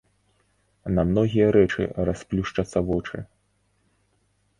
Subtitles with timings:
[0.99, 3.17] На многія рэчы расплюшчацца вочы.